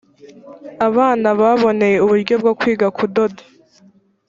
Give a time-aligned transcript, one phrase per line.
[0.87, 3.41] abana babonewe uburyo bwo kwiga kudoda